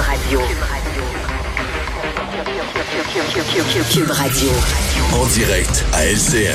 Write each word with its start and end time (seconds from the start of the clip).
Radio. 0.00 0.40
Cube 3.90 4.10
Radio. 4.10 4.50
En 5.12 5.26
direct 5.26 5.84
à 5.92 6.06
LCN. 6.06 6.54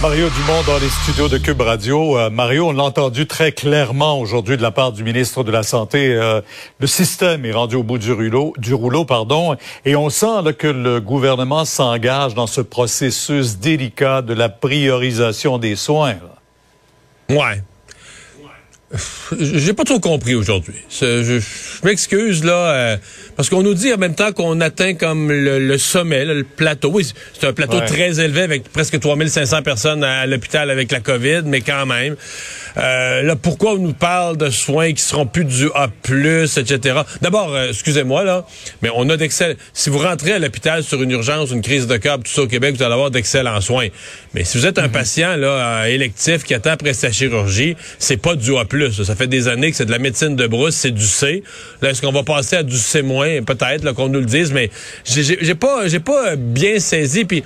Mario 0.00 0.28
Dumont 0.30 0.62
dans 0.66 0.78
les 0.78 0.88
studios 0.88 1.28
de 1.28 1.38
Cube 1.38 1.60
Radio. 1.60 2.18
Euh, 2.18 2.30
Mario, 2.30 2.68
on 2.68 2.72
l'a 2.72 2.84
entendu 2.84 3.26
très 3.26 3.52
clairement 3.52 4.18
aujourd'hui 4.18 4.56
de 4.56 4.62
la 4.62 4.70
part 4.70 4.92
du 4.92 5.04
ministre 5.04 5.44
de 5.44 5.52
la 5.52 5.62
Santé. 5.62 6.14
Euh, 6.14 6.40
le 6.78 6.86
système 6.86 7.44
est 7.44 7.52
rendu 7.52 7.76
au 7.76 7.82
bout 7.82 7.98
du 7.98 8.12
rouleau, 8.12 8.54
du 8.56 8.74
rouleau, 8.74 9.04
pardon, 9.04 9.56
et 9.84 9.94
on 9.94 10.08
sent 10.08 10.42
là, 10.44 10.52
que 10.52 10.66
le 10.66 11.00
gouvernement 11.00 11.64
s'engage 11.64 12.34
dans 12.34 12.46
ce 12.46 12.60
processus 12.60 13.58
délicat 13.58 14.22
de 14.22 14.34
la 14.34 14.48
priorisation 14.48 15.58
des 15.58 15.76
soins. 15.76 16.14
Là. 16.14 17.36
Ouais, 17.36 17.62
j'ai 19.40 19.72
pas 19.72 19.84
trop 19.84 19.98
compris 19.98 20.34
aujourd'hui. 20.34 20.74
Je, 20.90 21.40
m'excuse 21.84 22.44
là, 22.44 22.52
euh, 22.52 22.96
parce 23.36 23.48
qu'on 23.48 23.62
nous 23.62 23.74
dit 23.74 23.92
en 23.92 23.96
même 23.96 24.14
temps 24.14 24.32
qu'on 24.32 24.60
atteint 24.60 24.94
comme 24.94 25.32
le, 25.32 25.78
sommet, 25.78 26.24
le 26.24 26.44
plateau. 26.44 26.90
Oui, 26.92 27.06
c'est 27.32 27.46
un 27.46 27.52
plateau 27.52 27.80
très 27.80 28.20
élevé 28.20 28.42
avec 28.42 28.70
presque 28.70 29.00
3500 29.00 29.62
personnes 29.62 30.04
à, 30.04 30.26
l'hôpital 30.26 30.70
avec 30.70 30.92
la 30.92 31.00
COVID, 31.00 31.42
mais 31.44 31.60
quand 31.60 31.86
même. 31.86 32.16
Euh, 32.76 33.22
là, 33.22 33.36
pourquoi 33.36 33.72
on 33.72 33.78
nous 33.78 33.92
parle 33.92 34.36
de 34.36 34.50
soins 34.50 34.92
qui 34.92 35.02
seront 35.02 35.26
plus 35.26 35.44
du 35.44 35.68
A+, 35.74 35.88
etc. 36.06 37.00
D'abord, 37.22 37.54
euh, 37.54 37.68
excusez-moi 37.68 38.24
là, 38.24 38.44
mais 38.82 38.90
on 38.94 39.08
a 39.10 39.16
d'excellents. 39.16 39.54
Si 39.72 39.90
vous 39.90 39.98
rentrez 39.98 40.32
à 40.32 40.38
l'hôpital 40.38 40.82
sur 40.82 41.02
une 41.02 41.12
urgence, 41.12 41.50
une 41.50 41.62
crise 41.62 41.86
de 41.86 41.96
cœur, 41.96 42.18
tout 42.18 42.30
ça 42.30 42.42
au 42.42 42.46
Québec, 42.46 42.76
vous 42.76 42.82
allez 42.82 42.94
avoir 42.94 43.10
d'excellents 43.10 43.60
soins. 43.60 43.88
Mais 44.34 44.44
si 44.44 44.58
vous 44.58 44.66
êtes 44.66 44.78
un 44.78 44.88
mhm. 44.88 44.92
patient 44.92 45.36
là 45.36 45.88
électif 45.88 46.42
qui 46.44 46.54
attend 46.54 46.70
après 46.70 46.94
sa 46.94 47.12
chirurgie, 47.12 47.76
c'est 47.98 48.16
pas 48.16 48.34
du 48.34 48.56
A+. 48.56 48.64
Ça 49.04 49.14
fait 49.14 49.26
des 49.26 49.48
années 49.48 49.70
que 49.70 49.76
c'est 49.76 49.86
de 49.86 49.90
la 49.90 49.98
médecine 49.98 50.36
de 50.36 50.46
brousse, 50.46 50.74
c'est 50.74 50.90
du 50.90 51.04
C. 51.04 51.42
Là, 51.80 51.90
est-ce 51.90 52.02
qu'on 52.02 52.12
va 52.12 52.22
passer 52.22 52.56
à 52.56 52.62
du 52.62 52.76
C-? 52.76 53.02
Peut-être, 53.02 53.92
qu'on 53.92 54.08
nous 54.08 54.20
le 54.20 54.26
dise, 54.26 54.52
mais 54.52 54.70
j'ai 55.04 55.54
pas, 55.54 55.88
j'ai 55.88 56.00
pas 56.00 56.36
bien 56.36 56.78
saisi. 56.78 57.24
Puis, 57.24 57.42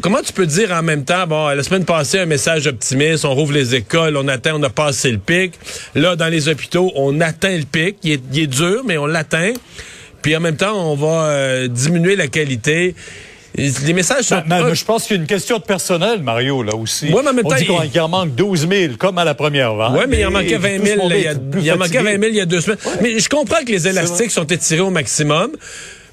comment 0.00 0.20
tu 0.22 0.32
peux 0.32 0.46
dire 0.46 0.72
en 0.72 0.82
même 0.82 1.04
temps, 1.04 1.26
bon, 1.26 1.48
la 1.48 1.62
semaine 1.62 1.84
passée, 1.84 2.18
un 2.18 2.26
message 2.26 2.66
optimiste, 2.66 3.24
on 3.24 3.34
rouvre 3.34 3.52
les 3.52 3.74
écoles, 3.74 4.16
on 4.16 4.28
atteint, 4.28 4.52
on 4.54 4.62
a 4.62 4.70
passé 4.70 5.10
le 5.10 5.18
pic. 5.18 5.54
Là, 5.94 6.16
dans 6.16 6.28
les 6.28 6.48
hôpitaux, 6.48 6.92
on 6.94 7.20
atteint 7.20 7.56
le 7.56 7.64
pic. 7.64 7.96
Il 8.02 8.12
est, 8.12 8.46
dur, 8.46 8.82
mais 8.84 8.98
on 8.98 9.06
l'atteint. 9.06 9.52
Puis 10.22 10.36
en 10.36 10.40
même 10.40 10.56
temps, 10.56 10.92
on 10.92 10.96
va 10.96 11.28
euh, 11.28 11.68
diminuer 11.68 12.16
la 12.16 12.28
qualité. 12.28 12.94
Les 13.56 13.92
messages 13.92 14.24
sont... 14.24 14.42
je 14.74 14.84
pense 14.84 15.04
qu'il 15.04 15.16
y 15.16 15.18
a 15.18 15.22
une 15.22 15.28
question 15.28 15.58
de 15.58 15.62
personnel, 15.62 16.22
Mario, 16.22 16.62
là 16.62 16.74
aussi. 16.74 17.06
Ouais, 17.12 17.22
mais 17.22 17.30
en 17.30 17.32
même 17.32 17.44
temps, 17.44 17.56
On 17.70 17.80
dit 17.80 17.90
qu'il 17.90 18.00
en 18.00 18.08
manque 18.08 18.34
12 18.34 18.68
000, 18.68 18.94
comme 18.98 19.18
à 19.18 19.24
la 19.24 19.34
première 19.34 19.74
vague. 19.74 19.92
Oui, 19.94 20.04
mais 20.08 20.20
il 20.20 20.26
en 20.26 20.30
manquait 20.30 20.58
20 20.58 20.84
000, 20.84 21.10
il 21.10 21.20
y 21.20 21.26
a, 21.28 21.34
il 21.60 21.72
en 21.72 21.78
manquait 21.78 22.02
20 22.02 22.10
000 22.12 22.22
il 22.28 22.34
y 22.36 22.40
a 22.40 22.46
deux 22.46 22.60
semaines. 22.60 22.78
Mais 23.02 23.18
je 23.18 23.28
comprends 23.28 23.64
que 23.64 23.72
les 23.72 23.88
élastiques 23.88 24.30
sont 24.30 24.44
étirés 24.46 24.80
au 24.80 24.90
maximum. 24.90 25.52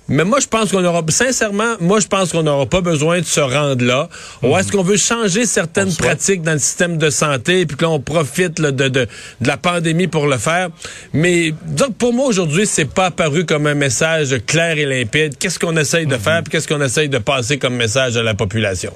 Mais 0.10 0.26
moi, 0.26 0.40
je 0.42 0.48
pense 0.48 0.72
qu'on 0.72 0.84
aura, 0.84 1.02
sincèrement, 1.08 1.76
moi, 1.80 2.02
je 2.02 2.08
pense 2.08 2.34
qu'on 2.34 2.44
n'aura 2.44 2.66
pas 2.66 2.82
besoin 2.82 3.20
de 3.20 3.26
se 3.26 3.40
rendre 3.40 3.86
là. 3.86 4.10
Ou 4.42 4.58
est-ce 4.58 4.70
qu'on 4.72 4.84
veut 4.84 4.98
changer 4.98 5.46
certaines 5.46 5.96
pratiques 5.96 6.42
dans 6.42 6.52
le 6.52 6.60
système 6.60 6.98
de 6.98 7.10
santé 7.10 7.62
et 7.62 7.66
puis 7.66 7.78
que 7.78 7.86
l'on 7.86 8.02
profite 8.02 8.60
de, 8.60 8.70
de, 8.72 8.90
de, 8.90 9.08
la 9.42 9.56
pandémie 9.56 10.08
pour 10.08 10.28
le 10.28 10.38
faire? 10.38 10.70
Mais 11.14 11.54
donc, 11.68 11.96
pour 11.96 12.12
moi, 12.12 12.26
aujourd'hui, 12.26 12.68
c'est 12.68 12.92
pas 12.94 13.06
apparu 13.06 13.46
comme 13.46 13.66
un 13.66 13.76
message 13.76 14.36
clair 14.46 14.78
et 14.78 14.86
limpide. 14.86 15.38
Qu'est-ce 15.38 15.58
qu'on 15.58 15.78
essaye 15.78 16.06
de 16.06 16.18
faire 16.18 16.44
puis 16.44 16.52
qu'est-ce 16.52 16.68
qu'on 16.68 16.82
essaye 16.82 17.08
de 17.08 17.20
passer 17.20 17.58
comme 17.58 17.76
message 17.76 18.18
à 18.18 18.24
la 18.24 18.34
population? 18.34 18.92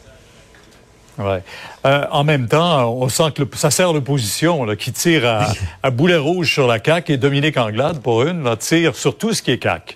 Ouais. 1.18 1.42
Euh, 1.86 2.06
en 2.12 2.24
même 2.26 2.48
temps, 2.48 2.92
on 2.92 3.08
sent 3.08 3.32
que 3.34 3.44
ça 3.56 3.72
sert 3.72 3.94
l'opposition 3.94 4.68
qui 4.76 4.92
tire 4.92 5.26
à, 5.26 5.48
à, 5.82 5.90
boulet 5.90 6.18
rouge 6.18 6.54
sur 6.54 6.68
la 6.68 6.84
CAQ 6.84 7.14
et 7.14 7.18
Dominique 7.18 7.58
Anglade, 7.58 8.02
pour 8.02 8.24
une, 8.24 8.44
là, 8.44 8.56
tire 8.56 8.96
sur 8.96 9.18
tout 9.18 9.34
ce 9.34 9.42
qui 9.42 9.52
est 9.52 9.64
CAQ. 9.64 9.96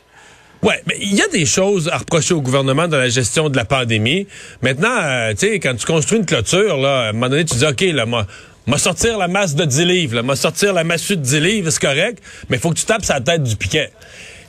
Ouais, 0.63 0.79
mais 0.85 0.95
il 1.01 1.15
y 1.15 1.21
a 1.21 1.27
des 1.27 1.45
choses 1.45 1.89
à 1.89 1.97
reprocher 1.97 2.35
au 2.35 2.41
gouvernement 2.41 2.87
dans 2.87 2.97
la 2.97 3.09
gestion 3.09 3.49
de 3.49 3.57
la 3.57 3.65
pandémie. 3.65 4.27
Maintenant, 4.61 4.95
euh, 5.01 5.31
tu 5.31 5.47
sais, 5.47 5.59
quand 5.59 5.75
tu 5.75 5.87
construis 5.87 6.19
une 6.19 6.25
clôture, 6.25 6.77
là, 6.77 6.99
à 6.99 7.09
un 7.09 7.13
moment 7.13 7.29
donné, 7.29 7.45
tu 7.45 7.55
dis, 7.55 7.65
OK, 7.65 7.81
là, 7.81 8.05
moi, 8.05 8.27
m'a 8.67 8.77
sortir 8.77 9.17
la 9.17 9.27
masse 9.27 9.55
de 9.55 9.65
10 9.65 9.85
livres, 9.85 10.21
m'a 10.21 10.35
sortir 10.35 10.73
la 10.73 10.83
massue 10.83 11.17
de 11.17 11.23
10 11.23 11.39
livres, 11.39 11.69
c'est 11.71 11.81
correct, 11.81 12.21
mais 12.49 12.57
il 12.57 12.59
faut 12.59 12.69
que 12.69 12.77
tu 12.77 12.85
tapes 12.85 13.03
sa 13.03 13.19
tête 13.21 13.41
du 13.41 13.55
piquet. 13.55 13.89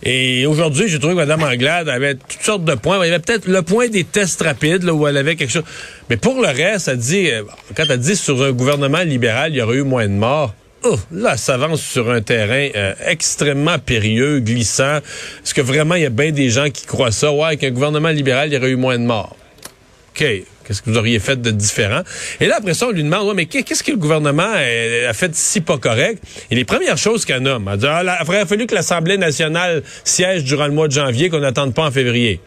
Et 0.02 0.46
aujourd'hui, 0.46 0.88
j'ai 0.88 0.98
trouvé 0.98 1.14
que 1.14 1.20
Mme 1.20 1.44
Anglade 1.44 1.88
avait 1.88 2.16
toutes 2.16 2.42
sortes 2.42 2.64
de 2.64 2.74
points. 2.74 2.98
Il 3.04 3.08
y 3.08 3.14
avait 3.14 3.22
peut-être 3.22 3.46
le 3.46 3.62
point 3.62 3.88
des 3.88 4.04
tests 4.04 4.42
rapides, 4.42 4.82
là, 4.82 4.92
où 4.92 5.06
elle 5.06 5.16
avait 5.16 5.36
quelque 5.36 5.52
chose. 5.52 5.64
Mais 6.10 6.16
pour 6.16 6.42
le 6.42 6.48
reste, 6.48 6.88
elle 6.88 6.98
dit, 6.98 7.30
euh, 7.30 7.44
quand 7.76 7.84
elle 7.88 8.00
dit 8.00 8.16
sur 8.16 8.42
un 8.42 8.52
gouvernement 8.52 9.02
libéral, 9.02 9.52
il 9.52 9.58
y 9.58 9.62
aurait 9.62 9.76
eu 9.76 9.82
moins 9.82 10.06
de 10.06 10.12
morts, 10.12 10.54
oh, 10.84 10.98
là, 11.12 11.36
ça 11.36 11.54
avance 11.54 11.82
sur 11.82 12.10
un 12.10 12.20
terrain 12.20 12.68
euh, 12.74 12.94
extrêmement 13.06 13.78
périlleux, 13.78 14.40
glissant. 14.40 14.96
Est-ce 14.96 15.54
que 15.54 15.60
vraiment 15.60 15.94
il 15.94 16.02
y 16.02 16.06
a 16.06 16.10
bien 16.10 16.32
des 16.32 16.50
gens 16.50 16.70
qui 16.70 16.86
croient 16.86 17.12
ça? 17.12 17.32
Ouais, 17.32 17.56
qu'un 17.56 17.70
gouvernement 17.70 18.10
libéral, 18.10 18.48
il 18.48 18.54
y 18.54 18.56
aurait 18.56 18.70
eu 18.70 18.76
moins 18.76 18.98
de 18.98 19.04
morts. 19.04 19.36
OK. 20.14 20.24
Qu'est-ce 20.64 20.80
que 20.80 20.90
vous 20.90 20.96
auriez 20.96 21.18
fait 21.18 21.40
de 21.40 21.50
différent? 21.50 22.02
Et 22.40 22.46
là, 22.46 22.56
après 22.58 22.74
ça, 22.74 22.86
on 22.86 22.90
lui 22.92 23.02
demande, 23.02 23.34
mais 23.34 23.46
qu'est-ce 23.46 23.82
que 23.82 23.90
le 23.90 23.96
gouvernement 23.96 24.46
a 24.52 25.12
fait 25.12 25.34
si 25.34 25.60
pas 25.60 25.76
correct? 25.76 26.22
Et 26.50 26.54
les 26.54 26.64
premières 26.64 26.98
choses 26.98 27.24
qu'elle 27.24 27.42
nomme, 27.42 27.68
elle 27.70 27.78
dit, 27.78 27.86
ah, 27.88 28.02
il 28.04 28.28
aurait 28.28 28.46
fallu 28.46 28.66
que 28.66 28.74
l'Assemblée 28.74 29.18
nationale 29.18 29.82
siège 30.04 30.44
durant 30.44 30.66
le 30.66 30.72
mois 30.72 30.86
de 30.86 30.92
janvier, 30.92 31.30
qu'on 31.30 31.40
n'attende 31.40 31.74
pas 31.74 31.86
en 31.86 31.90
février. 31.90 32.40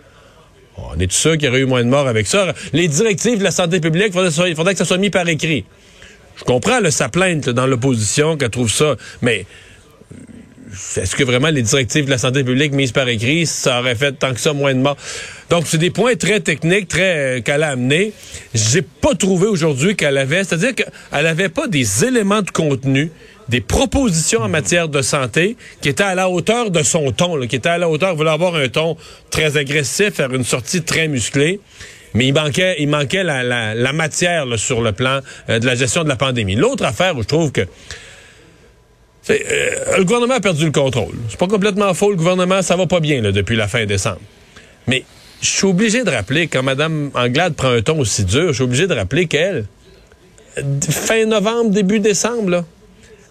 On 0.77 0.97
est 0.99 1.11
sûr 1.11 1.33
qu'il 1.33 1.43
y 1.45 1.47
aurait 1.49 1.59
eu 1.59 1.65
moins 1.65 1.83
de 1.83 1.89
morts 1.89 2.07
avec 2.07 2.27
ça? 2.27 2.53
Les 2.73 2.87
directives 2.87 3.37
de 3.37 3.43
la 3.43 3.51
santé 3.51 3.79
publique, 3.79 4.13
il 4.15 4.55
faudrait 4.55 4.73
que 4.73 4.79
ça 4.79 4.85
soit 4.85 4.97
mis 4.97 5.09
par 5.09 5.27
écrit. 5.27 5.65
Je 6.37 6.43
comprends 6.43 6.79
le 6.79 6.91
sa 6.91 7.09
plainte 7.09 7.49
dans 7.49 7.67
l'opposition 7.67 8.37
qu'elle 8.37 8.49
trouve 8.49 8.71
ça, 8.71 8.95
mais 9.21 9.45
est-ce 10.97 11.15
que 11.15 11.23
vraiment 11.23 11.49
les 11.49 11.61
directives 11.61 12.05
de 12.05 12.09
la 12.09 12.17
santé 12.17 12.43
publique 12.43 12.73
mises 12.73 12.91
par 12.91 13.07
écrit, 13.07 13.45
ça 13.45 13.79
aurait 13.79 13.95
fait 13.95 14.13
tant 14.13 14.33
que 14.33 14.39
ça 14.39 14.53
moins 14.53 14.73
de 14.73 14.79
morts? 14.79 14.97
Donc, 15.49 15.65
c'est 15.67 15.77
des 15.77 15.89
points 15.89 16.15
très 16.15 16.39
techniques, 16.39 16.87
très 16.87 17.37
euh, 17.37 17.41
qu'elle 17.41 17.63
a 17.63 17.69
amenés. 17.69 18.13
J'ai 18.53 18.81
pas 18.81 19.13
trouvé 19.13 19.47
aujourd'hui 19.47 19.95
qu'elle 19.95 20.17
avait, 20.17 20.43
c'est-à-dire 20.43 20.75
qu'elle 20.75 21.25
avait 21.25 21.49
pas 21.49 21.67
des 21.67 22.03
éléments 22.03 22.41
de 22.41 22.49
contenu, 22.49 23.11
des 23.47 23.61
propositions 23.61 24.41
en 24.41 24.49
matière 24.49 24.89
de 24.89 25.01
santé 25.01 25.55
qui 25.81 25.89
étaient 25.89 26.03
à 26.03 26.15
la 26.15 26.29
hauteur 26.29 26.71
de 26.71 26.83
son 26.83 27.11
ton, 27.11 27.39
qui 27.47 27.55
étaient 27.55 27.69
à 27.69 27.77
la 27.77 27.89
hauteur, 27.89 28.15
voulait 28.15 28.31
avoir 28.31 28.55
un 28.55 28.67
ton 28.67 28.97
très 29.29 29.57
agressif, 29.57 30.15
faire 30.15 30.33
une 30.33 30.43
sortie 30.43 30.81
très 30.81 31.07
musclée. 31.07 31.59
Mais 32.15 32.27
il 32.27 32.33
manquait, 32.33 32.77
il 32.79 32.89
manquait 32.89 33.23
la, 33.23 33.93
matière 33.93 34.45
sur 34.57 34.81
le 34.81 34.93
plan 34.93 35.19
euh, 35.49 35.59
de 35.59 35.65
la 35.65 35.75
gestion 35.75 36.03
de 36.03 36.09
la 36.09 36.15
pandémie. 36.15 36.55
L'autre 36.55 36.85
affaire 36.85 37.15
où 37.15 37.21
je 37.21 37.27
trouve 37.27 37.51
que 37.51 37.61
euh, 39.29 39.97
le 39.97 40.03
gouvernement 40.03 40.35
a 40.35 40.39
perdu 40.39 40.65
le 40.65 40.71
contrôle. 40.71 41.15
C'est 41.29 41.39
pas 41.39 41.47
complètement 41.47 41.93
faux. 41.93 42.11
Le 42.11 42.15
gouvernement, 42.15 42.61
ça 42.61 42.75
va 42.75 42.87
pas 42.87 42.99
bien 42.99 43.21
depuis 43.21 43.55
la 43.55 43.67
fin 43.67 43.85
décembre. 43.85 44.21
Mais 44.87 45.03
je 45.41 45.47
suis 45.47 45.67
obligé 45.67 46.03
de 46.03 46.09
rappeler, 46.09 46.47
quand 46.47 46.63
Mme 46.63 47.11
Anglade 47.15 47.53
prend 47.55 47.69
un 47.69 47.81
ton 47.81 47.99
aussi 47.99 48.23
dur, 48.23 48.47
je 48.49 48.53
suis 48.53 48.63
obligé 48.63 48.87
de 48.87 48.93
rappeler 48.93 49.27
qu'elle, 49.27 49.65
fin 50.89 51.25
novembre, 51.25 51.71
début 51.71 51.99
décembre, 51.99 52.49
là, 52.49 52.65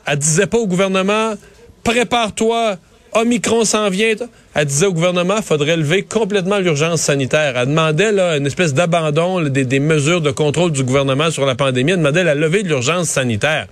elle 0.07 0.19
disait 0.19 0.47
pas 0.47 0.59
au 0.59 0.67
gouvernement, 0.67 1.35
prépare-toi, 1.83 2.77
Omicron 3.15 3.65
s'en 3.65 3.89
vient. 3.91 4.15
Elle 4.55 4.65
disait 4.67 4.87
au 4.87 4.93
gouvernement 4.93 5.37
qu'il 5.37 5.45
faudrait 5.45 5.77
lever 5.77 6.03
complètement 6.03 6.59
l'urgence 6.59 7.01
sanitaire. 7.01 7.55
Elle 7.57 7.69
demandait 7.69 8.13
là, 8.13 8.37
une 8.37 8.47
espèce 8.47 8.75
d'abandon 8.75 9.41
des, 9.41 9.81
mesures 9.81 10.21
de 10.21 10.31
contrôle 10.31 10.73
du 10.73 10.83
gouvernement 10.83 11.31
sur 11.31 11.47
la 11.47 11.55
pandémie. 11.55 11.93
Elle 11.93 11.99
demandait 11.99 12.25
la 12.25 12.35
levée 12.35 12.63
de 12.63 12.69
l'urgence 12.69 13.09
sanitaire. 13.09 13.69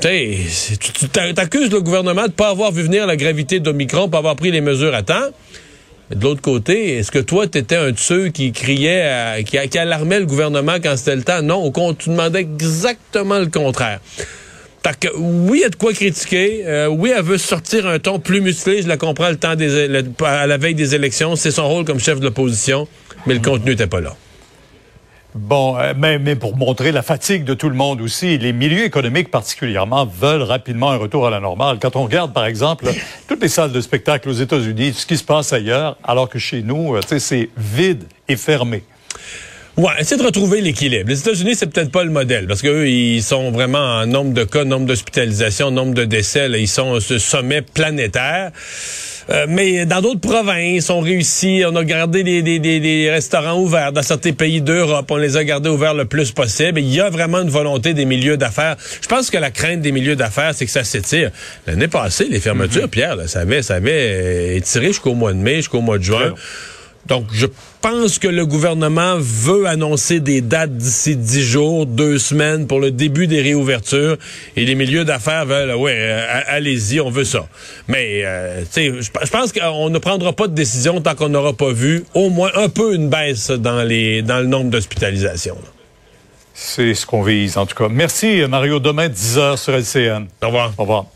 tu 0.00 1.08
t'accuses 1.34 1.70
le 1.70 1.80
gouvernement 1.80 2.22
de 2.22 2.28
ne 2.28 2.32
pas 2.32 2.50
avoir 2.50 2.70
vu 2.70 2.82
venir 2.82 3.06
la 3.06 3.16
gravité 3.16 3.60
d'Omicron, 3.60 4.08
pas 4.08 4.18
avoir 4.18 4.36
pris 4.36 4.52
les 4.52 4.60
mesures 4.60 4.94
à 4.94 5.02
temps. 5.02 5.30
Mais 6.10 6.16
de 6.16 6.22
l'autre 6.22 6.42
côté, 6.42 6.98
est-ce 6.98 7.10
que 7.10 7.18
toi, 7.18 7.46
tu 7.48 7.58
étais 7.58 7.76
un 7.76 7.90
de 7.90 7.98
ceux 7.98 8.28
qui 8.28 8.52
criait, 8.52 9.42
qui, 9.44 9.78
alarmait 9.78 10.20
le 10.20 10.26
gouvernement 10.26 10.76
quand 10.82 10.96
c'était 10.96 11.16
le 11.16 11.22
temps? 11.22 11.42
Non, 11.42 11.62
au 11.62 11.70
compte, 11.70 11.98
tu 11.98 12.10
demandais 12.10 12.40
exactement 12.40 13.38
le 13.38 13.46
contraire 13.46 14.00
oui, 15.16 15.58
il 15.58 15.60
y 15.62 15.64
a 15.64 15.68
de 15.68 15.76
quoi 15.76 15.92
critiquer. 15.92 16.62
Euh, 16.66 16.86
oui, 16.88 17.12
elle 17.16 17.24
veut 17.24 17.38
sortir 17.38 17.86
un 17.86 17.98
ton 17.98 18.18
plus 18.18 18.40
musclé. 18.40 18.82
Je 18.82 18.88
la 18.88 18.96
comprends 18.96 19.28
le 19.28 19.36
temps 19.36 19.54
des, 19.54 19.88
à 20.24 20.46
la 20.46 20.56
veille 20.56 20.74
des 20.74 20.94
élections. 20.94 21.36
C'est 21.36 21.50
son 21.50 21.68
rôle 21.68 21.84
comme 21.84 22.00
chef 22.00 22.18
de 22.18 22.24
l'opposition, 22.24 22.88
mais 23.26 23.34
le 23.34 23.40
contenu 23.40 23.70
n'était 23.70 23.86
pas 23.86 24.00
là. 24.00 24.16
Bon, 25.34 25.78
euh, 25.78 25.94
mais, 25.96 26.18
mais, 26.18 26.36
pour 26.36 26.56
montrer 26.56 26.92
la 26.92 27.00
fatigue 27.00 27.44
de 27.44 27.54
tout 27.54 27.70
le 27.70 27.74
monde 27.74 28.02
aussi, 28.02 28.36
les 28.36 28.52
milieux 28.52 28.84
économiques 28.84 29.30
particulièrement 29.30 30.04
veulent 30.04 30.42
rapidement 30.42 30.90
un 30.90 30.96
retour 30.96 31.26
à 31.26 31.30
la 31.30 31.40
normale. 31.40 31.78
Quand 31.80 31.96
on 31.96 32.04
regarde, 32.04 32.34
par 32.34 32.44
exemple, 32.44 32.86
toutes 33.28 33.40
les 33.40 33.48
salles 33.48 33.72
de 33.72 33.80
spectacle 33.80 34.28
aux 34.28 34.34
États-Unis, 34.34 34.92
ce 34.94 35.06
qui 35.06 35.16
se 35.16 35.24
passe 35.24 35.54
ailleurs, 35.54 35.96
alors 36.04 36.28
que 36.28 36.38
chez 36.38 36.62
nous, 36.62 36.96
euh, 36.96 37.00
c'est 37.18 37.48
vide 37.56 38.04
et 38.28 38.36
fermé. 38.36 38.82
Ouais, 39.78 39.92
essayer 39.98 40.20
de 40.20 40.26
retrouver 40.26 40.60
l'équilibre. 40.60 41.08
Les 41.08 41.18
États-Unis, 41.18 41.54
c'est 41.54 41.66
peut-être 41.66 41.90
pas 41.90 42.04
le 42.04 42.10
modèle 42.10 42.46
parce 42.46 42.60
qu'eux, 42.60 42.88
ils 42.88 43.22
sont 43.22 43.50
vraiment 43.50 43.78
en 43.78 44.06
nombre 44.06 44.34
de 44.34 44.44
cas, 44.44 44.64
nombre 44.64 44.84
d'hospitalisations, 44.84 45.70
nombre 45.70 45.94
de 45.94 46.04
décès. 46.04 46.46
Là, 46.48 46.58
ils 46.58 46.68
sont 46.68 47.00
ce 47.00 47.18
sommet 47.18 47.62
planétaire. 47.62 48.50
Euh, 49.30 49.46
mais 49.48 49.86
dans 49.86 50.02
d'autres 50.02 50.20
provinces, 50.20 50.90
on 50.90 51.00
réussit. 51.00 51.64
On 51.64 51.74
a 51.76 51.84
gardé 51.84 52.22
des, 52.22 52.42
des, 52.42 52.58
des, 52.58 53.10
restaurants 53.10 53.58
ouverts 53.58 53.92
dans 53.92 54.02
certains 54.02 54.32
pays 54.32 54.60
d'Europe. 54.60 55.10
On 55.10 55.16
les 55.16 55.38
a 55.38 55.44
gardés 55.44 55.70
ouverts 55.70 55.94
le 55.94 56.04
plus 56.04 56.32
possible. 56.32 56.78
il 56.78 56.92
y 56.92 57.00
a 57.00 57.08
vraiment 57.08 57.40
une 57.40 57.48
volonté 57.48 57.94
des 57.94 58.04
milieux 58.04 58.36
d'affaires. 58.36 58.76
Je 59.00 59.08
pense 59.08 59.30
que 59.30 59.38
la 59.38 59.50
crainte 59.50 59.80
des 59.80 59.92
milieux 59.92 60.16
d'affaires, 60.16 60.52
c'est 60.54 60.66
que 60.66 60.72
ça 60.72 60.84
s'étire. 60.84 61.30
L'année 61.66 61.88
passée, 61.88 62.26
les 62.28 62.40
fermetures, 62.40 62.86
mm-hmm. 62.86 62.88
Pierre, 62.88 63.16
ça 63.26 63.40
avait, 63.40 63.62
ça 63.62 63.76
avait 63.76 64.56
étiré 64.56 64.88
jusqu'au 64.88 65.14
mois 65.14 65.32
de 65.32 65.38
mai, 65.38 65.56
jusqu'au 65.56 65.80
mois 65.80 65.96
de 65.96 66.04
juin. 66.04 66.34
Donc, 67.06 67.26
je 67.32 67.46
pense 67.80 68.18
que 68.18 68.28
le 68.28 68.46
gouvernement 68.46 69.16
veut 69.18 69.66
annoncer 69.66 70.20
des 70.20 70.40
dates 70.40 70.76
d'ici 70.76 71.16
dix 71.16 71.42
jours, 71.42 71.84
deux 71.84 72.18
semaines 72.18 72.66
pour 72.66 72.78
le 72.78 72.90
début 72.92 73.26
des 73.26 73.42
réouvertures. 73.42 74.16
Et 74.56 74.64
les 74.64 74.74
milieux 74.74 75.04
d'affaires 75.04 75.44
veulent, 75.44 75.74
ouais, 75.74 75.96
euh, 75.96 76.40
allez-y, 76.46 77.00
on 77.00 77.10
veut 77.10 77.24
ça. 77.24 77.48
Mais, 77.88 78.22
euh, 78.24 78.62
tu 78.62 78.66
sais, 78.70 79.02
je 79.02 79.30
pense 79.30 79.52
qu'on 79.52 79.90
ne 79.90 79.98
prendra 79.98 80.32
pas 80.32 80.46
de 80.46 80.54
décision 80.54 81.00
tant 81.00 81.14
qu'on 81.14 81.28
n'aura 81.28 81.54
pas 81.54 81.72
vu 81.72 82.04
au 82.14 82.30
moins 82.30 82.50
un 82.54 82.68
peu 82.68 82.94
une 82.94 83.08
baisse 83.08 83.50
dans 83.50 83.82
les 83.82 84.22
dans 84.22 84.38
le 84.38 84.46
nombre 84.46 84.70
d'hospitalisations. 84.70 85.58
C'est 86.54 86.94
ce 86.94 87.04
qu'on 87.06 87.22
vise, 87.22 87.56
en 87.56 87.66
tout 87.66 87.74
cas. 87.74 87.88
Merci, 87.88 88.42
Mario. 88.48 88.78
Demain, 88.78 89.08
10 89.08 89.38
heures 89.38 89.58
sur 89.58 89.74
LCN. 89.74 90.26
Au 90.42 90.46
revoir. 90.46 90.72
Au 90.78 90.82
revoir. 90.82 91.06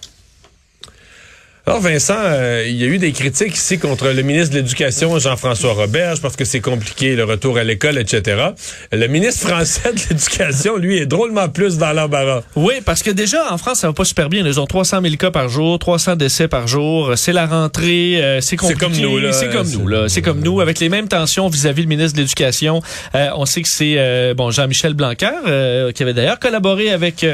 Alors 1.69 1.81
Vincent, 1.81 2.15
euh, 2.17 2.65
il 2.65 2.77
y 2.77 2.85
a 2.85 2.87
eu 2.87 2.99
des 2.99 3.11
critiques 3.11 3.57
ici 3.57 3.77
contre 3.77 4.07
le 4.11 4.23
ministre 4.23 4.55
de 4.55 4.59
l'Éducation, 4.59 5.19
Jean-François 5.19 5.73
Roberge, 5.73 6.21
parce 6.21 6.37
que 6.37 6.45
c'est 6.45 6.61
compliqué, 6.61 7.17
le 7.17 7.25
retour 7.25 7.59
à 7.59 7.65
l'école, 7.65 7.99
etc. 7.99 8.51
Le 8.93 9.07
ministre 9.09 9.49
français 9.49 9.93
de 9.93 9.99
l'Éducation, 10.09 10.77
lui, 10.77 10.99
est 10.99 11.07
drôlement 11.07 11.49
plus 11.49 11.77
dans 11.77 11.93
l'embarras. 11.93 12.43
Oui, 12.55 12.75
parce 12.85 13.03
que 13.03 13.11
déjà, 13.11 13.53
en 13.53 13.59
France, 13.59 13.81
ça 13.81 13.89
va 13.89 13.93
pas 13.93 14.05
super 14.05 14.29
bien. 14.29 14.47
Ils 14.47 14.61
ont 14.61 14.67
300 14.67 15.03
000 15.03 15.17
cas 15.17 15.33
par 15.33 15.49
jour, 15.49 15.77
300 15.81 16.15
décès 16.15 16.47
par 16.47 16.69
jour. 16.69 17.15
C'est 17.17 17.33
la 17.33 17.47
rentrée, 17.49 18.23
euh, 18.23 18.41
c'est 18.41 18.57
compliqué. 18.57 18.79
C'est 18.79 18.87
comme 18.87 19.03
nous, 19.03 19.19
là. 19.19 19.33
C'est 19.33 19.51
comme 19.51 19.69
nous, 19.69 19.89
là. 19.89 20.09
C'est 20.09 20.23
comme 20.23 20.39
nous, 20.39 20.61
avec 20.61 20.79
les 20.79 20.89
mêmes 20.89 21.09
tensions 21.09 21.49
vis-à-vis 21.49 21.83
le 21.83 21.89
ministre 21.89 22.15
de 22.15 22.21
l'Éducation. 22.23 22.81
Euh, 23.17 23.31
on 23.35 23.45
sait 23.45 23.63
que 23.63 23.69
c'est, 23.69 24.35
bon, 24.35 24.53
Jean-Michel 24.53 24.95
Blanquer, 24.95 25.91
qui 25.97 26.03
avait 26.05 26.15
d'ailleurs 26.15 26.39
collaboré 26.39 26.91
avec 26.91 27.27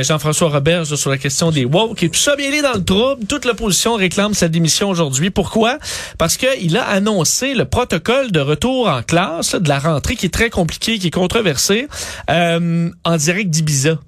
Jean-François 0.00 0.48
Roberge 0.48 0.94
sur 0.94 1.10
la 1.10 1.18
question 1.18 1.50
des 1.50 1.66
woke 1.66 2.02
et 2.02 2.08
tout 2.08 2.18
ça, 2.18 2.34
bien, 2.34 2.48
il 2.48 2.54
est 2.54 2.62
dans 2.62 2.72
le 2.72 2.82
trouble. 2.82 3.26
Toute 3.26 3.44
l'opposition 3.44 3.73
réclame 3.96 4.34
sa 4.34 4.48
démission 4.48 4.88
aujourd'hui. 4.88 5.30
Pourquoi? 5.30 5.78
Parce 6.18 6.36
qu'il 6.36 6.76
a 6.76 6.84
annoncé 6.84 7.54
le 7.54 7.64
protocole 7.64 8.32
de 8.32 8.40
retour 8.40 8.88
en 8.88 9.02
classe 9.02 9.54
de 9.54 9.68
la 9.68 9.78
rentrée 9.78 10.16
qui 10.16 10.26
est 10.26 10.34
très 10.34 10.50
compliqué, 10.50 10.98
qui 10.98 11.08
est 11.08 11.10
controversé, 11.10 11.88
euh, 12.30 12.90
en 13.04 13.16
direct 13.16 13.50
d'Ibiza. 13.50 13.98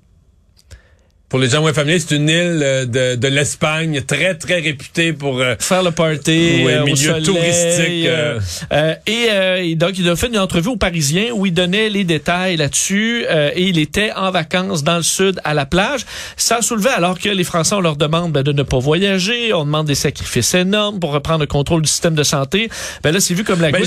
Pour 1.29 1.41
les 1.41 1.49
gens 1.49 1.61
moins 1.61 1.73
familiers, 1.73 1.99
c'est 1.99 2.15
une 2.15 2.29
île 2.29 2.61
euh, 2.63 2.85
de, 2.85 3.17
de 3.17 3.27
l'Espagne 3.29 4.01
très 4.07 4.37
très 4.37 4.61
réputée 4.61 5.13
pour 5.13 5.41
euh, 5.41 5.57
faire 5.59 5.83
le 5.83 5.91
party, 5.91 6.65
euh, 6.65 6.85
milieu 6.85 7.21
touristique. 7.21 8.09
et, 9.09 9.75
donc 9.75 9.99
il 9.99 10.09
a 10.09 10.15
fait 10.15 10.29
une 10.29 10.39
entrevue 10.39 10.69
aux 10.69 10.77
Parisiens 10.77 11.33
où 11.35 11.45
il 11.45 11.53
donnait 11.53 11.89
les 11.89 12.05
détails 12.05 12.57
là-dessus 12.57 13.25
et 13.29 13.61
il 13.61 13.79
était 13.79 14.13
en 14.15 14.31
vacances 14.31 14.85
dans 14.85 14.99
le 14.99 15.03
sud 15.03 15.41
à 15.43 15.53
la 15.53 15.67
plage. 15.67 16.03
Ça 16.37 16.59
a 16.59 16.63
soulevé 16.63 16.91
alors 16.91 17.19
que 17.19 17.29
les 17.29 17.45
Français 17.45 17.75
on 17.75 17.81
leur 17.81 17.97
demande 17.97 18.31
ben, 18.31 18.45
de 18.45 18.53
ne 18.53 18.63
pas 18.63 18.79
voyager, 18.79 19.53
on 19.53 19.65
demande 19.65 19.89
des 19.89 19.97
sacrifices 19.97 20.55
énormes 20.55 21.01
pour 21.01 21.11
reprendre 21.11 21.41
le 21.41 21.47
contrôle 21.47 21.83
du 21.83 21.89
système 21.89 22.15
de 22.15 22.23
santé. 22.23 22.71
Ben 23.03 23.13
là 23.13 23.19
c'est 23.19 23.35
vu 23.35 23.43
comme 23.43 23.61
la 23.61 23.73
ben, 23.73 23.85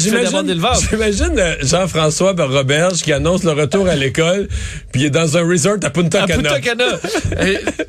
J'imagine 0.89 1.55
Jean-François 1.61 2.35
Roberge 2.37 3.01
qui 3.01 3.13
annonce 3.13 3.45
le 3.45 3.51
retour 3.51 3.87
à 3.87 3.95
l'école, 3.95 4.49
puis 4.91 5.03
il 5.03 5.05
est 5.05 5.09
dans 5.09 5.37
un 5.37 5.47
resort 5.47 5.77
à 5.83 5.89
Punta 5.89 6.25
Cana. 6.25 6.33
À 6.33 6.59
Punta 6.59 6.59
Cana. 6.59 6.85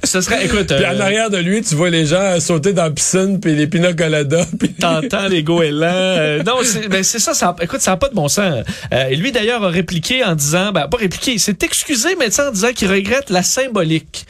ce 0.04 0.20
serait, 0.20 0.44
écoute. 0.44 0.74
Puis 0.74 0.86
en 0.86 0.98
euh, 0.98 1.00
arrière 1.00 1.30
de 1.30 1.38
lui, 1.38 1.62
tu 1.62 1.74
vois 1.74 1.90
les 1.90 2.06
gens 2.06 2.38
sauter 2.40 2.72
dans 2.72 2.84
la 2.84 2.90
piscine, 2.90 3.40
puis 3.40 3.54
les 3.54 3.66
pina 3.66 3.92
coladas. 3.92 4.46
T'entends 4.80 5.28
les 5.28 5.42
goélands. 5.42 5.86
Euh, 5.90 6.42
non, 6.42 6.58
c'est 6.62 6.88
ben 6.88 7.02
ça, 7.02 7.34
ça. 7.34 7.56
Écoute, 7.60 7.80
ça 7.80 7.92
n'a 7.92 7.96
pas 7.96 8.08
de 8.08 8.14
bon 8.14 8.28
sens. 8.28 8.64
Euh, 8.92 9.08
et 9.08 9.16
lui 9.16 9.32
d'ailleurs 9.32 9.62
a 9.64 9.68
répliqué 9.68 10.24
en 10.24 10.34
disant, 10.34 10.72
ben 10.72 10.88
pas 10.88 10.96
répliqué, 10.96 11.32
il 11.32 11.40
s'est 11.40 11.58
excusé, 11.62 12.16
mais 12.18 12.28
en 12.40 12.50
disant 12.50 12.72
qu'il 12.72 12.90
regrette 12.90 13.30
la 13.30 13.42
symbolique. 13.42 14.26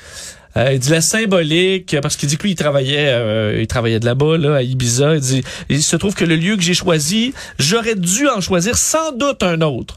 il 0.57 0.79
dit 0.79 0.91
la 0.91 1.01
symbolique 1.01 1.97
parce 2.03 2.17
qu'il 2.17 2.29
dit 2.29 2.37
que 2.37 2.43
lui 2.43 2.53
il 2.53 2.57
travaillait 2.57 3.61
il 3.61 3.67
travaillait 3.67 4.01
de 4.01 4.07
là-bas 4.07 4.37
là 4.37 4.57
à 4.57 4.63
Ibiza 4.63 5.15
il 5.15 5.21
dit 5.21 5.43
il 5.69 5.83
se 5.83 5.95
trouve 5.95 6.15
que 6.15 6.25
le 6.25 6.35
lieu 6.35 6.57
que 6.57 6.63
j'ai 6.63 6.75
choisi 6.75 7.33
j'aurais 7.61 7.95
dû 7.95 8.29
en 8.29 8.41
choisir 8.41 8.77
sans 8.77 9.13
doute 9.13 9.45
un 9.45 9.61
autre 9.61 9.97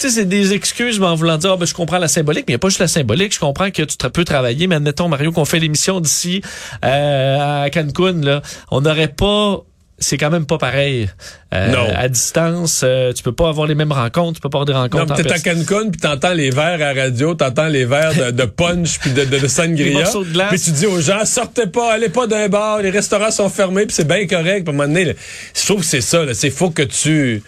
tu 0.00 0.08
sais, 0.08 0.14
c'est 0.14 0.24
des 0.24 0.54
excuses, 0.54 0.98
mais 0.98 1.06
en 1.06 1.14
voulant 1.14 1.36
dire, 1.36 1.52
ah, 1.52 1.56
ben, 1.58 1.66
je 1.66 1.74
comprends 1.74 1.98
la 1.98 2.08
symbolique, 2.08 2.44
mais 2.48 2.52
il 2.52 2.54
n'y 2.54 2.56
a 2.56 2.58
pas 2.58 2.68
juste 2.68 2.80
la 2.80 2.88
symbolique. 2.88 3.34
Je 3.34 3.38
comprends 3.38 3.70
que 3.70 3.82
tu 3.82 3.96
peux 4.10 4.24
travailler, 4.24 4.66
mais 4.66 4.76
admettons, 4.76 5.08
Mario, 5.08 5.30
qu'on 5.30 5.44
fait 5.44 5.58
l'émission 5.58 6.00
d'ici 6.00 6.40
euh, 6.86 7.64
à 7.64 7.68
Cancun, 7.68 8.14
là, 8.22 8.40
on 8.70 8.80
n'aurait 8.80 9.08
pas 9.08 9.62
c'est 10.02 10.16
quand 10.16 10.30
même 10.30 10.46
pas 10.46 10.56
pareil. 10.56 11.10
Euh, 11.52 11.68
non. 11.68 11.86
À 11.94 12.08
distance, 12.08 12.80
euh, 12.82 13.12
tu 13.12 13.22
peux 13.22 13.32
pas 13.32 13.50
avoir 13.50 13.66
les 13.66 13.74
mêmes 13.74 13.92
rencontres, 13.92 14.36
tu 14.36 14.40
peux 14.40 14.48
pas 14.48 14.60
avoir 14.62 14.64
des 14.64 14.72
rencontres. 14.72 15.14
Non, 15.14 15.22
t'es 15.22 15.30
à 15.30 15.38
Cancun 15.38 15.90
puis 15.90 16.00
t'entends 16.00 16.32
les 16.32 16.48
verres 16.48 16.80
à 16.80 16.98
radio, 16.98 17.34
t'entends 17.34 17.68
les 17.68 17.84
verres 17.84 18.32
de, 18.32 18.44
punch 18.46 18.98
puis 18.98 19.10
de, 19.10 19.26
de, 19.26 19.38
de 19.38 19.46
sangria. 19.46 20.08
Puis 20.48 20.60
tu 20.60 20.70
dis 20.70 20.86
aux 20.86 21.02
gens, 21.02 21.26
sortez 21.26 21.66
pas, 21.66 21.92
allez 21.92 22.08
pas 22.08 22.26
d'un 22.26 22.48
bar, 22.48 22.80
les 22.80 22.88
restaurants 22.88 23.30
sont 23.30 23.50
fermés 23.50 23.84
puis 23.84 23.94
c'est 23.94 24.08
bien 24.08 24.26
correct. 24.26 24.64
Puis 24.64 24.68
à 24.68 24.70
un 24.70 24.72
moment 24.78 24.88
donné, 24.88 25.14
je 25.54 25.66
trouve 25.66 25.80
que 25.80 25.86
c'est 25.86 26.00
ça. 26.00 26.24
C'est 26.32 26.50
faut 26.50 26.70
que 26.70 26.82
tu 26.82 27.42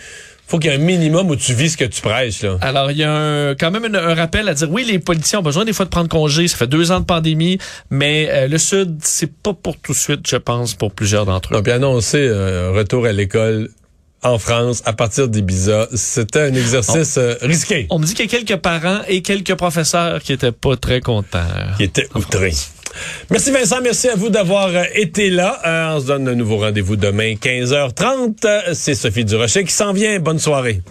faut 0.52 0.58
qu'il 0.58 0.70
y 0.70 0.75
ait 0.75 0.76
un 0.76 0.81
minimum 0.81 1.31
où 1.31 1.37
tu 1.37 1.54
vis 1.54 1.70
ce 1.70 1.76
que 1.78 1.87
tu 1.87 2.02
prêches. 2.02 2.43
Là. 2.43 2.58
Alors, 2.60 2.90
il 2.90 2.99
y 2.99 3.04
a 3.04 3.54
quand 3.58 3.70
même 3.70 3.87
un, 3.94 4.14
rappel 4.14 4.50
à 4.50 4.54
dire, 4.54 4.70
oui, 4.70 4.84
les 4.84 4.99
politiciens 4.99 5.38
ont 5.38 5.43
besoin 5.43 5.64
des 5.64 5.72
fois 5.72 5.87
de 5.87 5.90
prendre 5.90 6.10
congé. 6.10 6.46
Ça 6.46 6.58
fait 6.58 6.66
deux 6.66 6.93
ans 6.93 7.00
de 7.00 7.06
pandémie, 7.06 7.56
mais 7.88 8.28
euh, 8.31 8.49
le 8.49 8.58
Sud, 8.58 8.99
c'est 9.02 9.32
pas 9.32 9.54
pour 9.54 9.78
tout 9.78 9.93
de 9.93 9.96
suite, 9.96 10.28
je 10.28 10.37
pense, 10.37 10.75
pour 10.75 10.93
plusieurs 10.93 11.25
d'entre 11.25 11.52
eux. 11.52 11.56
Donc, 11.56 11.64
puis 11.64 11.72
annoncer 11.72 12.28
un 12.28 12.70
retour 12.72 13.06
à 13.06 13.12
l'école 13.12 13.70
en 14.22 14.38
France 14.38 14.82
à 14.84 14.93
partir 14.93 15.26
d'Ibiza. 15.28 15.88
C'était 15.94 16.43
un 16.43 16.55
exercice 16.55 17.16
euh, 17.16 17.34
risqué. 17.40 17.87
On 17.88 17.98
me 17.98 18.05
dit 18.05 18.12
qu'il 18.12 18.31
y 18.31 18.34
a 18.34 18.38
quelques 18.38 18.60
parents 18.60 19.00
et 19.08 19.22
quelques 19.22 19.55
professeurs 19.55 20.20
qui 20.20 20.34
étaient 20.34 20.52
pas 20.52 20.76
très 20.76 21.00
contents. 21.00 21.40
Qui 21.78 21.84
étaient 21.84 22.08
outrés. 22.14 22.52
Merci 23.31 23.50
Vincent, 23.50 23.81
merci 23.83 24.09
à 24.09 24.15
vous 24.15 24.29
d'avoir 24.29 24.69
euh, 24.69 24.85
été 24.94 25.31
là. 25.31 25.61
Euh, 25.65 25.97
on 25.97 26.00
se 26.00 26.06
donne 26.06 26.29
un 26.29 26.35
nouveau 26.35 26.59
rendez-vous 26.59 26.97
demain 26.97 27.35
15h30. 27.35 28.75
C'est 28.75 28.94
Sophie 28.94 29.25
Durocher 29.25 29.65
qui 29.65 29.73
s'en 29.73 29.93
vient. 29.93 30.19
Bonne 30.21 30.39
soirée. 30.39 30.83